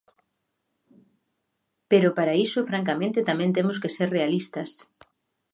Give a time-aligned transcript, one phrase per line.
[1.91, 4.69] Pero para iso francamente tamén temos que ser realistas.